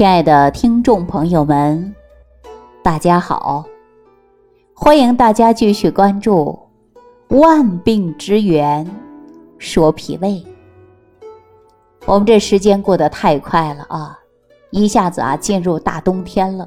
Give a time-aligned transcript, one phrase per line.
[0.00, 1.94] 亲爱的听众朋友们，
[2.82, 3.66] 大家好！
[4.72, 6.58] 欢迎大家继续关注
[7.38, 8.90] 《万病之源
[9.58, 10.28] 说脾胃》。
[12.06, 14.18] 我们这时间过得太快了啊，
[14.70, 16.66] 一下子啊进入大冬天了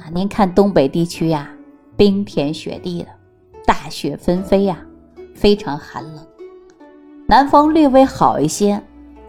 [0.00, 0.10] 啊！
[0.12, 1.48] 您看东北地区呀，
[1.96, 3.08] 冰天雪地的，
[3.64, 4.76] 大雪纷飞呀，
[5.36, 6.26] 非常寒冷。
[7.28, 8.82] 南方略微好一些，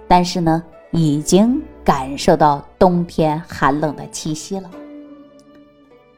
[0.07, 1.61] 但是呢，已经。
[1.87, 4.69] 感受到冬天寒冷的气息了。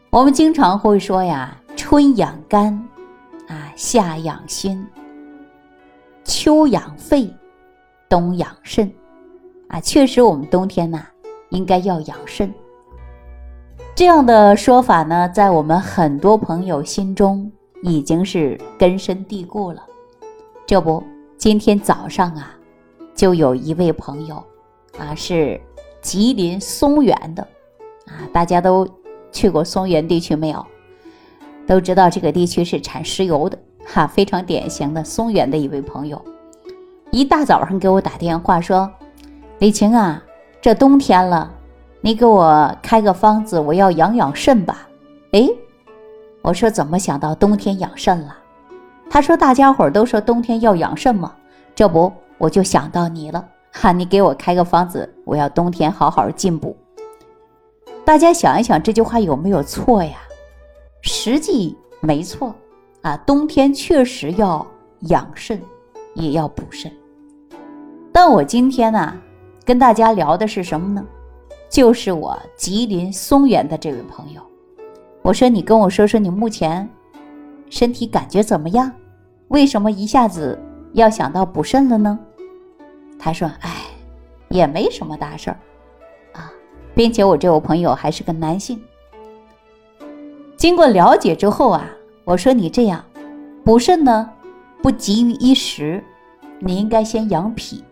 [0.10, 2.74] 我们经常会说呀，春养肝，
[3.48, 4.84] 啊，夏养心，
[6.24, 7.32] 秋养肺，
[8.10, 8.92] 冬养肾，
[9.68, 11.06] 啊，确实我们冬天呢
[11.50, 12.52] 应该要养肾。
[13.94, 17.52] 这样的说法呢，在我们很多朋友心中
[17.84, 19.84] 已经是根深蒂固了。
[20.66, 21.04] 这不，
[21.38, 22.56] 今天早上啊，
[23.14, 24.44] 就有一位朋友。
[25.00, 25.60] 啊，是
[26.02, 27.42] 吉林松原的，
[28.06, 28.88] 啊，大家都
[29.32, 30.66] 去过松原地区没有？
[31.66, 36.20] 都知道这个地区是产石油的，哈，非常典型的松原的一位朋友，
[37.12, 38.92] 一大早上给我打电话说
[39.60, 40.22] ：“李晴啊，
[40.60, 41.52] 这冬天了，
[42.02, 44.88] 你给我开个方子，我要养养肾吧。”
[45.32, 45.48] 哎，
[46.42, 48.36] 我说怎么想到冬天养肾了？
[49.12, 51.34] 他说大家伙都说冬天要养肾嘛，
[51.76, 53.48] 这不我就想到你了。
[53.72, 56.76] 哈，你给我开个方子，我要冬天好好进补。
[58.04, 60.18] 大家想一想，这句话有没有错呀？
[61.02, 62.54] 实际没错
[63.02, 64.66] 啊，冬天确实要
[65.02, 65.62] 养肾，
[66.14, 66.92] 也要补肾。
[68.12, 69.16] 但我今天呢，
[69.64, 71.06] 跟大家聊的是什么呢？
[71.70, 74.42] 就是我吉林松原的这位朋友。
[75.22, 76.90] 我说，你跟我说说你目前
[77.70, 78.92] 身体感觉怎么样？
[79.50, 80.60] 为什么一下子
[80.94, 82.18] 要想到补肾了呢？
[83.20, 83.84] 他说：“哎，
[84.48, 85.60] 也没什么大事儿，
[86.32, 86.50] 啊，
[86.96, 88.82] 并且我这位朋友还是个男性。
[90.56, 91.86] 经过了解之后啊，
[92.24, 93.04] 我说你这样
[93.66, 94.30] 补肾呢，
[94.82, 96.04] 不急于一时，
[96.60, 97.84] 你应该先养脾。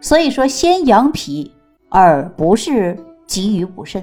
[0.00, 1.54] 所以说，先养脾，
[1.90, 4.02] 而不是急于补肾。”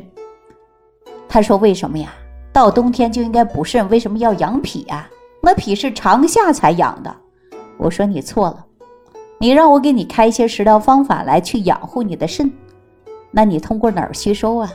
[1.27, 2.13] 他说：“为什么呀？
[2.53, 5.09] 到冬天就应该补肾，为什么要养脾啊？
[5.41, 7.15] 那脾是长夏才养的。”
[7.77, 8.65] 我说：“你错了。”
[9.39, 12.51] 你让我给你开一些食疗方法来去养护你的肾，
[13.29, 14.73] 那你通过哪儿吸收啊？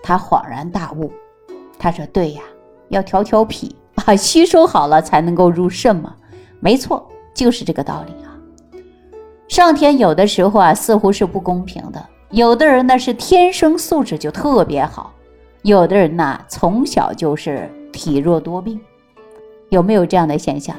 [0.00, 1.10] 他恍然大悟，
[1.76, 2.42] 他说：“对呀，
[2.88, 3.74] 要调调脾
[4.04, 6.14] 啊，吸收好了才能够入肾嘛。
[6.60, 8.30] 没错，就是这个道理啊。
[9.48, 12.00] 上天有的时候啊，似乎是不公平的。
[12.30, 15.12] 有的人呢是天生素质就特别好，
[15.62, 18.80] 有的人呢从小就是体弱多病，
[19.70, 20.76] 有没有这样的现象？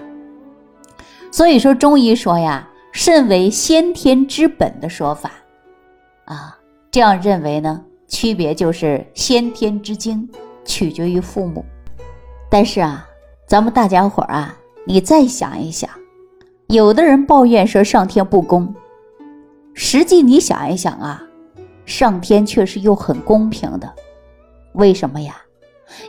[1.31, 2.66] 所以说中医说呀。”
[2.97, 5.29] 肾为先天之本的说法，
[6.23, 6.57] 啊，
[6.89, 7.83] 这样认为呢？
[8.07, 10.29] 区别就是先天之精
[10.63, 11.66] 取决于父母。
[12.50, 13.06] 但是啊，
[13.45, 15.89] 咱们大家伙儿啊，你再想一想，
[16.67, 18.73] 有的人抱怨说上天不公，
[19.73, 21.22] 实际你想一想啊，
[21.85, 23.94] 上天却是又很公平的。
[24.72, 25.35] 为什么呀？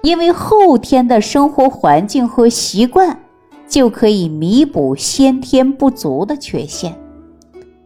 [0.04, 3.20] 因为后天的生活环境和习惯。
[3.68, 6.96] 就可以弥补先天不足的缺陷。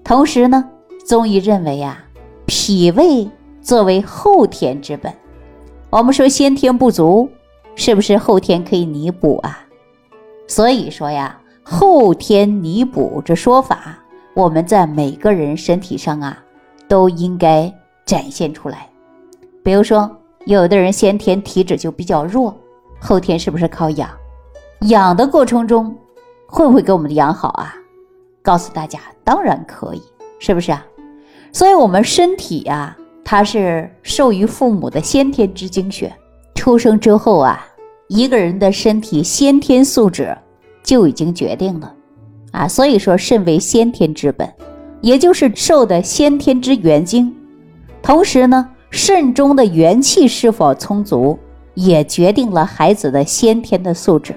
[0.04, 0.68] 同时呢，
[1.06, 2.04] 中医认为啊，
[2.46, 3.28] 脾胃
[3.60, 5.12] 作为后天之本，
[5.90, 7.28] 我们说先天不足，
[7.74, 9.66] 是不是后天可以弥补啊？
[10.46, 13.98] 所以说呀，后天弥补这说法，
[14.34, 16.42] 我们在每个人身体上啊，
[16.88, 17.72] 都应该
[18.04, 18.88] 展现出来。
[19.62, 20.10] 比如说，
[20.46, 22.56] 有的人先天体质就比较弱，
[22.98, 24.10] 后天是不是靠养？
[24.88, 25.94] 养的过程中，
[26.46, 27.74] 会不会给我们的养好啊？
[28.40, 30.02] 告诉大家，当然可以，
[30.38, 30.82] 是不是啊？
[31.52, 36.10] 所以，我们身体呀，它是受于父母的先天之精血。
[36.54, 37.62] 出生之后啊，
[38.08, 40.34] 一个人的身体先天素质
[40.82, 41.94] 就已经决定了
[42.52, 42.66] 啊。
[42.66, 44.50] 所以说，肾为先天之本，
[45.02, 47.36] 也就是受的先天之元精。
[48.02, 51.38] 同时呢，肾中的元气是否充足，
[51.74, 54.34] 也决定了孩子的先天的素质。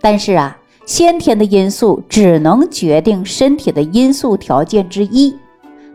[0.00, 5.36] 但是啊，先天的因素只能决定身体的因素条件之一。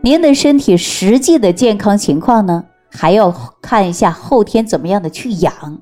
[0.00, 5.78] 您的身体实际的健康情况呢，还要看一下后天怎么样的去养。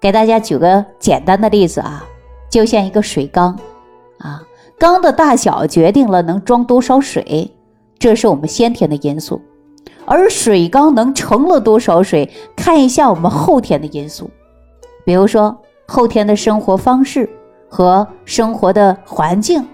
[0.00, 2.06] 给大家举个简单的例子啊，
[2.48, 3.58] 就像一个水缸，
[4.18, 4.42] 啊，
[4.78, 7.50] 缸的大小决定了能装多少水，
[7.98, 9.42] 这是我们先天的因素。
[10.06, 14.30] 而水缸能盛了多少水，看一下我们后天的因素，
[15.04, 17.28] 比如说后天的生活方式。
[17.70, 19.64] 和生活的环境，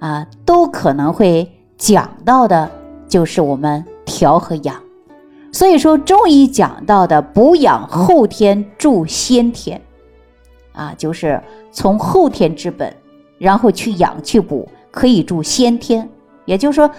[0.00, 2.68] 啊，都可能会讲到的，
[3.06, 4.74] 就是我们调和养。
[5.52, 9.78] 所以说，中医讲到的补养后天助先天，
[10.72, 11.40] 啊，就是
[11.70, 12.90] 从后天之本，
[13.36, 16.08] 然后去养去补，可以助先天。
[16.46, 16.90] 也就是说，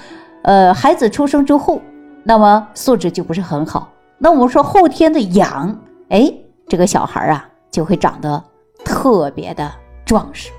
[0.44, 1.81] 呃，孩子出生之后，
[2.23, 3.89] 那么素质就不是很好。
[4.19, 5.75] 那我们说后天的养，
[6.09, 6.31] 哎，
[6.67, 8.41] 这个小孩啊就会长得
[8.85, 9.69] 特别的
[10.05, 10.50] 壮实，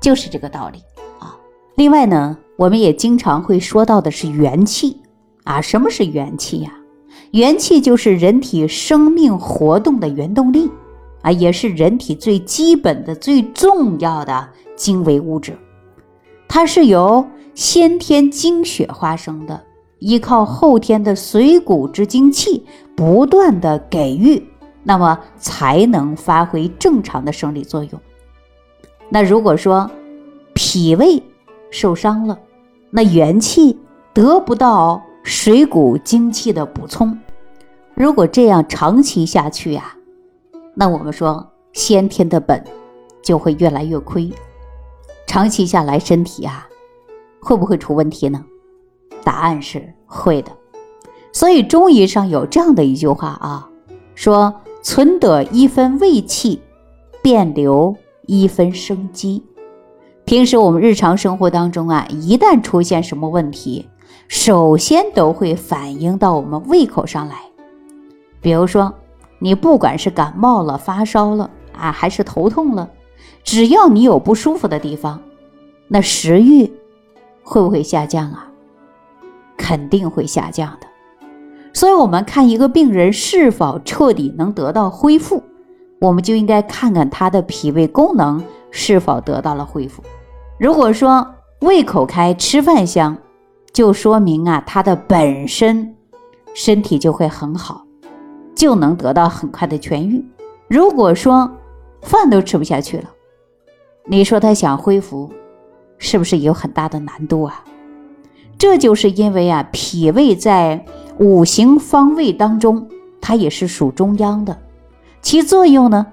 [0.00, 0.78] 就是这个道理
[1.18, 1.36] 啊。
[1.76, 5.00] 另外呢，我们也经常会说到的是元气
[5.44, 5.60] 啊。
[5.60, 6.72] 什么是元气呀？
[7.32, 10.70] 元气就是人体生命活动的原动力
[11.22, 15.56] 啊，也是人体最基本的、最重要的精微物质。
[16.48, 19.64] 它是由先天精血化生的。
[20.00, 24.40] 依靠后天的水谷之精气不断的给予，
[24.84, 28.00] 那么才能发挥正常的生理作用。
[29.08, 29.90] 那如果说
[30.54, 31.22] 脾胃
[31.70, 32.38] 受伤了，
[32.90, 33.78] 那元气
[34.12, 37.18] 得不到水谷精气的补充，
[37.94, 39.94] 如果这样长期下去呀，
[40.74, 42.62] 那我们说先天的本
[43.22, 44.30] 就会越来越亏，
[45.26, 46.68] 长期下来身体啊
[47.40, 48.44] 会不会出问题呢？
[49.24, 50.52] 答案是会的，
[51.32, 53.68] 所以中医上有这样的一句话啊，
[54.14, 56.60] 说存得一分胃气，
[57.22, 57.94] 便留
[58.28, 59.42] 一分生机。
[60.26, 63.88] 平时我们日常生活当中啊，一旦出现什么问题，
[64.28, 67.36] 首先都会反映到我们胃口上来。
[68.42, 68.92] 比如说，
[69.38, 72.90] 你不管是感冒了、发烧了啊，还是头痛了，
[73.42, 75.22] 只要你有不舒服的地方，
[75.88, 76.70] 那食欲
[77.42, 78.44] 会不会下降啊？
[79.56, 80.86] 肯定会下降的，
[81.72, 85.42] 所以，我们看一个病人是否彻底能得到恢复，
[86.00, 90.02] 我们就应该看看他的脾胃功能是否得到了恢复。
[90.58, 91.26] 如果说
[91.60, 93.16] 胃口开、吃饭香，
[93.72, 95.94] 就说明啊，他的本身
[96.54, 97.84] 身体就会很好，
[98.54, 100.24] 就能得到很快的痊愈。
[100.68, 101.50] 如果说
[102.02, 103.10] 饭都吃不下去了，
[104.04, 105.30] 你说他想恢复，
[105.98, 107.64] 是不是有很大的难度啊？
[108.56, 110.84] 这就是因为啊，脾胃在
[111.18, 112.88] 五行方位当中，
[113.20, 114.56] 它也是属中央的，
[115.20, 116.06] 其作用呢，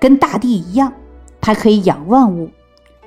[0.00, 0.92] 跟大地一样，
[1.40, 2.50] 它可以养万物。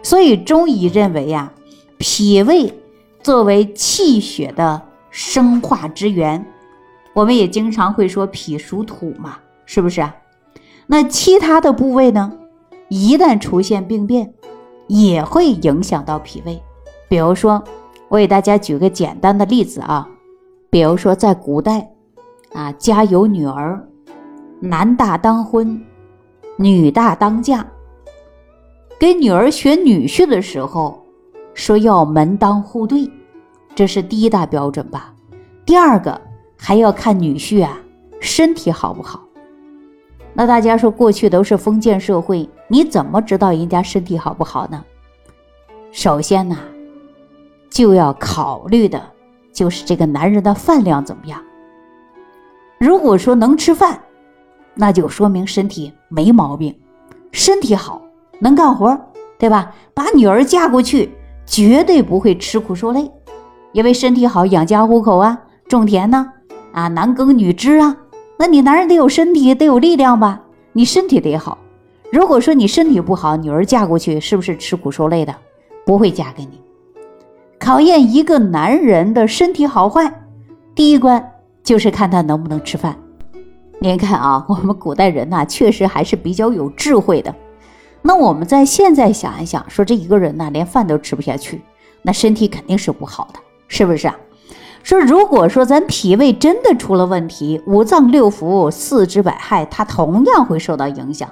[0.01, 1.51] 所以中医认为呀，
[1.97, 2.73] 脾胃
[3.21, 6.45] 作为气血的生化之源，
[7.13, 10.15] 我们也经常会说脾属土嘛，是不是啊？
[10.87, 12.31] 那其他的部位呢，
[12.87, 14.33] 一旦出现病变，
[14.87, 16.61] 也会影响到脾胃，
[17.07, 17.63] 比如说。
[18.07, 20.09] 我给大家举个简单的例子啊，
[20.71, 21.91] 比如说在古代，
[22.53, 23.87] 啊家有女儿，
[24.59, 25.81] 男大当婚，
[26.57, 27.65] 女大当嫁。
[28.99, 31.01] 给女儿选女婿的时候，
[31.53, 33.09] 说要门当户对，
[33.73, 35.13] 这是第一大标准吧。
[35.65, 36.19] 第二个
[36.57, 37.79] 还要看女婿啊
[38.19, 39.21] 身体好不好。
[40.33, 44.83] 那大家说过去都是封建社会，你怎么知道人家身体好不好呢？
[45.91, 46.57] 首先呢。
[47.69, 48.99] 就要考虑的，
[49.53, 51.39] 就是这个男人的饭量怎么样。
[52.79, 54.01] 如果说能吃饭，
[54.75, 56.73] 那就说明身体没毛病，
[57.31, 58.01] 身体好，
[58.39, 58.97] 能干活，
[59.37, 59.73] 对吧？
[59.93, 61.11] 把女儿嫁过去，
[61.45, 63.11] 绝对不会吃苦受累，
[63.73, 65.37] 因为身体好，养家糊口啊，
[65.67, 66.31] 种田呢，
[66.71, 67.95] 啊，男耕女织啊。
[68.37, 70.41] 那你男人得有身体，得有力量吧？
[70.71, 71.57] 你身体得好。
[72.11, 75.35] 如果说你身体不好，女儿嫁过去是不是吃苦受累的？
[75.85, 76.61] 不会嫁给你。
[77.59, 80.09] 考验一个男人的身体好坏，
[80.73, 81.33] 第一关
[81.63, 82.97] 就是看他能不能吃饭。
[83.81, 87.33] 您看啊，我们古代人呐，确实还是比较有智慧的。
[88.01, 91.61] 那我们在现在想一想，说这一个人呐，连饭都吃不下去，
[92.01, 94.15] 那身体肯定是不好的，是不是啊？
[94.83, 101.29] 说如果说咱脾胃真的出了问题，五脏六腑、四肢百骸，它同样会受到影响。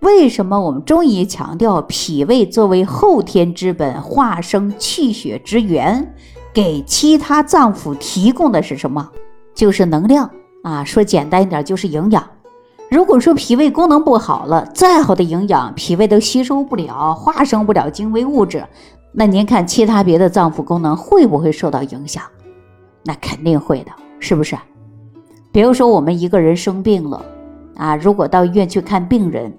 [0.00, 6.14] 为什么我们中医强调脾胃作为后天之本、化生气血之源，
[6.52, 9.10] 给其他脏腑提供的是什么？
[9.54, 10.30] 就是能量
[10.62, 10.84] 啊！
[10.84, 12.24] 说简单一点，就是营养。
[12.90, 18.64] 如果说脾胃功能不好了，再好的营养，脾胃都吸收不了，化生不了精微物质，
[19.12, 22.22] 那您看其他别的脏腑功能会不会受到影响？
[23.04, 24.56] 那肯定会的，是不是？
[25.50, 27.22] 比如说我们一个人生病了
[27.76, 29.52] 啊，如果到医院去看病人。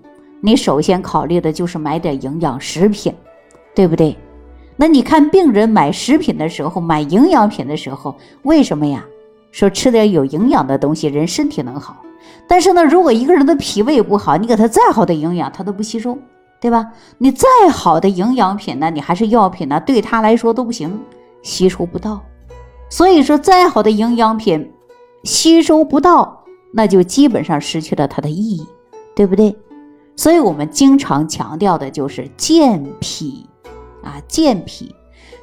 [0.45, 3.15] 你首先考虑的就是买点营养食品，
[3.73, 4.13] 对不对？
[4.75, 9.05] 那你看病人买食品的时候，买营养品的时候，为什么呀？
[9.53, 11.95] 说吃点有营养的东西，人身体能好。
[12.47, 16.17] 但是呢，如果一个人的脾胃不好，你给他再好的营养，他都不吸收，
[16.59, 16.91] 对吧？
[17.19, 20.99] 你再好的营养品呢，你还是药品呢，对他来说都不行，
[21.43, 22.19] 吸收不到。
[22.89, 24.71] 所以说，再好的营养品，
[25.23, 26.43] 吸收不到，
[26.73, 28.65] 那就基本上失去了它的意义，
[29.15, 29.55] 对不对？
[30.15, 33.47] 所以我们经常强调的就是健脾
[34.03, 34.93] 啊，健脾，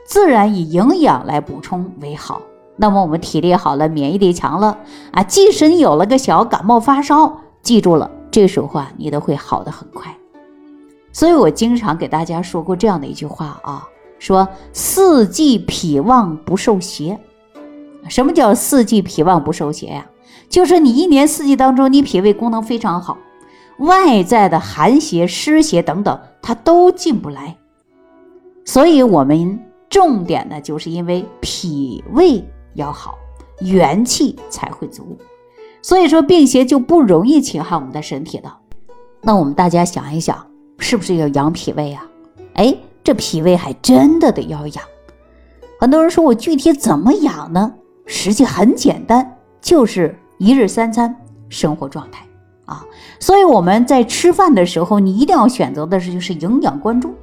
[0.05, 2.43] 自然以营养来补充为好。
[2.81, 4.79] 那么我们体力好了，免疫力强了
[5.13, 10.11] 啊，即使你有了个小感冒发烧，记住了，这时候啊，你都会好的很快。
[11.13, 13.87] 所以我经常给大家说过这样的一句话啊，
[14.19, 17.19] 说四季脾旺不受邪。
[18.09, 20.07] 什么叫四季脾旺不受邪呀？
[20.49, 23.19] 就是你一年四季当中，你脾胃功能非常好，
[23.81, 27.59] 外在的寒邪、湿邪等等，它都进不来。
[28.65, 29.61] 所以，我们
[29.91, 32.43] 重点呢，就是因为脾胃
[32.75, 33.19] 要好，
[33.61, 35.17] 元气才会足。
[35.83, 38.53] 所以说，病邪就不容易侵害我们的身体的。
[39.23, 40.47] 那我们大家想一想，
[40.79, 42.07] 是不是要养脾胃啊？
[42.55, 44.85] 哎，这脾胃还真的得要养。
[45.79, 47.73] 很多人说我具体怎么养呢？
[48.07, 51.15] 实际很简单，就是一日三餐
[51.49, 52.27] 生活状态
[52.67, 52.85] 啊。
[53.19, 57.15] 所以我们在吃饭的时候，你一定要选择的是就是营养关注。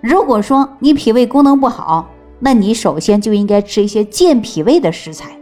[0.00, 2.08] 如果说你脾胃功能不好，
[2.40, 5.38] 那你首先就应该吃一些健脾胃的食材，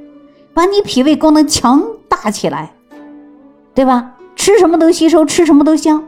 [0.52, 2.74] 把你脾胃功能强大起来，
[3.72, 4.16] 对吧？
[4.34, 6.02] 吃什么都吸收，吃什么都香，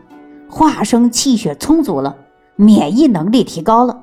[0.49, 2.17] 化生气血充足了，
[2.57, 4.03] 免疫能力提高了，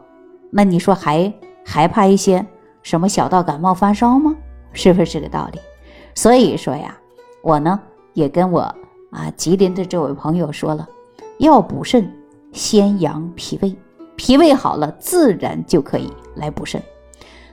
[0.49, 1.33] 那你说还
[1.65, 2.45] 还怕一些？
[2.83, 4.33] 什么小到感冒发烧吗？
[4.71, 5.59] 是不是这个道理？
[6.15, 6.97] 所以说呀，
[7.41, 7.79] 我呢
[8.13, 8.61] 也跟我
[9.11, 10.87] 啊吉林的这位朋友说了，
[11.39, 12.09] 要补肾，
[12.53, 13.75] 先养脾胃，
[14.17, 16.81] 脾胃好了，自然就可以来补肾。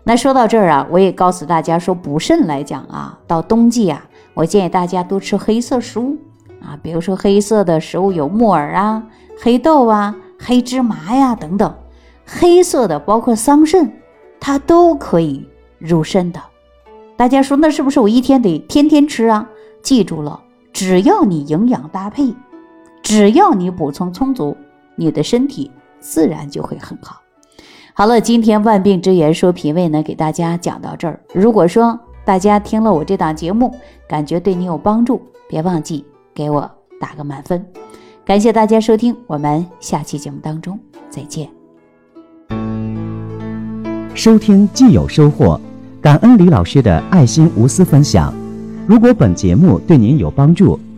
[0.03, 4.05] 那说到这儿啊，我也告诉大家说，补肾来讲啊，到冬季啊，
[4.35, 6.17] 我建议大家多吃黑色食物
[6.61, 9.05] 啊，比如说黑色的食物有木耳啊、
[9.41, 11.73] 黑豆啊、黑芝麻呀等等，
[12.27, 13.89] 黑色的包括桑葚。
[14.41, 16.39] 它都可以入肾的，
[17.17, 19.49] 大家说那是不是我一天得天天吃啊？
[19.81, 20.39] 记住了，
[20.71, 22.35] 只要你营养搭配，
[23.03, 24.55] 只要你补充充足，
[24.97, 25.71] 你的身体
[26.05, 27.21] 自然就会很好。
[27.95, 31.19] 好了，今天万病之源说脾胃呢，给大家讲到这儿。
[31.33, 33.75] 如果说大家听了我这档节目，
[34.07, 36.71] 感觉对你有帮助，别忘记给我
[37.01, 37.65] 打个满分。
[38.25, 41.49] 感谢大家收听，我们下期节目当中再见。
[44.15, 45.59] 收听既有收获，
[46.03, 48.35] 感恩李老师的爱心无私分享。
[48.87, 50.79] 如果本节目对您有帮助，